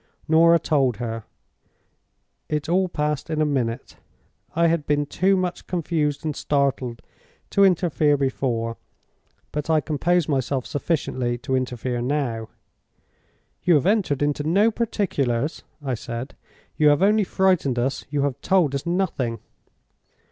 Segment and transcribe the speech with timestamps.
[0.27, 1.25] "Norah told her.
[2.49, 3.97] It all passed in a minute.
[4.55, 7.03] I had been too much confused and startled
[7.51, 8.77] to interfere before,
[9.51, 12.49] but I composed myself sufficiently to interfere now.
[13.61, 16.35] "'You have entered into no particulars,' I said.
[16.77, 19.39] 'You have only frightened us—you have told us nothing.